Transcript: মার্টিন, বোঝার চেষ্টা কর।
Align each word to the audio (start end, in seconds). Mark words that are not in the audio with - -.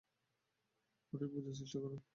মার্টিন, 1.13 1.29
বোঝার 1.35 1.55
চেষ্টা 1.59 1.77
কর। 1.83 1.91